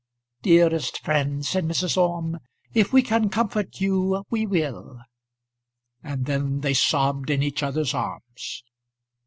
"Dearest 0.41 0.97
friend," 1.05 1.45
said 1.45 1.63
Mrs. 1.65 1.95
Orme, 1.95 2.39
"if 2.73 2.91
we 2.91 3.03
can 3.03 3.29
comfort 3.29 3.79
you 3.79 4.25
we 4.31 4.47
will." 4.47 4.99
And 6.01 6.25
then 6.25 6.61
they 6.61 6.73
sobbed 6.73 7.29
in 7.29 7.43
each 7.43 7.61
other's 7.61 7.93
arms. 7.93 8.63